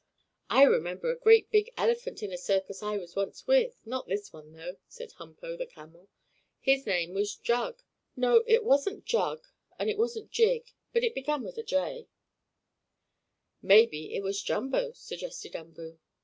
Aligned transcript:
"I 0.49 0.63
remember 0.63 1.11
a 1.11 1.15
great 1.15 1.51
big 1.51 1.71
elephant 1.77 2.23
in 2.23 2.33
a 2.33 2.35
circus 2.39 2.81
I 2.81 2.97
was 2.97 3.15
once 3.15 3.45
with 3.45 3.79
not 3.85 4.07
this 4.07 4.33
one, 4.33 4.51
though," 4.53 4.77
said 4.87 5.11
Humpo, 5.19 5.55
the 5.55 5.67
camel. 5.67 6.09
"His 6.59 6.87
name 6.87 7.13
was 7.13 7.35
Jug 7.35 7.83
no 8.15 8.43
it 8.47 8.63
was 8.63 8.87
not 8.87 9.05
Jug, 9.05 9.43
and 9.77 9.91
it 9.91 9.99
wasn't 9.99 10.31
Jig, 10.31 10.71
but 10.91 11.03
it 11.03 11.13
began 11.13 11.43
with 11.43 11.59
a 11.59 11.63
J." 11.63 12.07
"Maybe 13.61 14.15
it 14.15 14.23
was 14.23 14.41
Jumbo," 14.41 14.93
suggested 14.93 15.55
Umboo. 15.55 15.99